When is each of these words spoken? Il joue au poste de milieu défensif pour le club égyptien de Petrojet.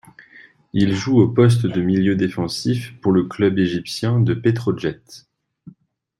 Il 0.73 0.95
joue 0.95 1.19
au 1.21 1.27
poste 1.27 1.67
de 1.67 1.79
milieu 1.79 2.15
défensif 2.15 2.99
pour 3.01 3.11
le 3.11 3.25
club 3.25 3.59
égyptien 3.59 4.19
de 4.19 4.33
Petrojet. 4.33 4.99